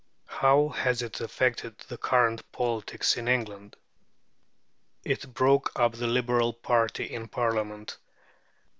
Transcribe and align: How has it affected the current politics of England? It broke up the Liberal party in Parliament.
How 0.25 0.69
has 0.69 1.03
it 1.03 1.21
affected 1.21 1.77
the 1.87 1.95
current 1.99 2.51
politics 2.51 3.15
of 3.17 3.27
England? 3.27 3.75
It 5.05 5.31
broke 5.35 5.71
up 5.79 5.91
the 5.91 6.07
Liberal 6.07 6.53
party 6.53 7.03
in 7.05 7.27
Parliament. 7.27 7.99